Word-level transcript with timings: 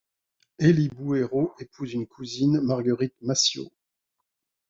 Élie 0.57 0.89
Bouhéreau 0.89 1.53
épouse 1.59 1.93
une 1.93 2.07
cousine, 2.07 2.59
Marguerite 2.59 3.13
Massiot. 3.21 3.71